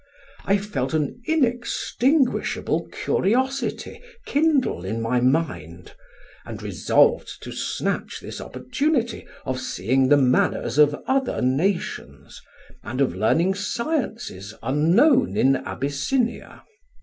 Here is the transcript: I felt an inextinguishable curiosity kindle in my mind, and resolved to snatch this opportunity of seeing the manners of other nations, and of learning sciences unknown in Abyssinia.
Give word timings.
I 0.45 0.57
felt 0.57 0.95
an 0.95 1.21
inextinguishable 1.27 2.87
curiosity 2.87 4.01
kindle 4.25 4.83
in 4.83 4.99
my 4.99 5.19
mind, 5.21 5.93
and 6.43 6.59
resolved 6.63 7.37
to 7.43 7.51
snatch 7.51 8.19
this 8.19 8.41
opportunity 8.41 9.27
of 9.45 9.61
seeing 9.61 10.09
the 10.09 10.17
manners 10.17 10.79
of 10.79 10.95
other 11.05 11.39
nations, 11.39 12.41
and 12.81 12.99
of 12.99 13.13
learning 13.15 13.53
sciences 13.53 14.55
unknown 14.63 15.37
in 15.37 15.57
Abyssinia. 15.57 16.63